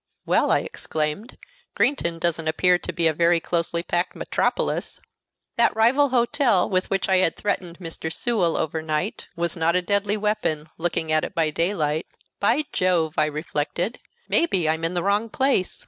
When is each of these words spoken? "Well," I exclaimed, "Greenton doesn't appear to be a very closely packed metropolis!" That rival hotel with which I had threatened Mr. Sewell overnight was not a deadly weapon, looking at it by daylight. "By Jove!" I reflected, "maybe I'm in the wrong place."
"Well," 0.25 0.49
I 0.51 0.61
exclaimed, 0.61 1.37
"Greenton 1.75 2.17
doesn't 2.17 2.47
appear 2.47 2.79
to 2.79 2.91
be 2.91 3.05
a 3.05 3.13
very 3.13 3.39
closely 3.39 3.83
packed 3.83 4.15
metropolis!" 4.15 4.99
That 5.57 5.75
rival 5.75 6.09
hotel 6.09 6.67
with 6.67 6.89
which 6.89 7.07
I 7.07 7.17
had 7.17 7.35
threatened 7.35 7.77
Mr. 7.77 8.11
Sewell 8.11 8.57
overnight 8.57 9.27
was 9.35 9.55
not 9.55 9.75
a 9.75 9.81
deadly 9.83 10.17
weapon, 10.17 10.69
looking 10.79 11.11
at 11.11 11.23
it 11.23 11.35
by 11.35 11.51
daylight. 11.51 12.07
"By 12.39 12.63
Jove!" 12.73 13.13
I 13.19 13.25
reflected, 13.25 13.99
"maybe 14.27 14.67
I'm 14.67 14.83
in 14.83 14.95
the 14.95 15.03
wrong 15.03 15.29
place." 15.29 15.79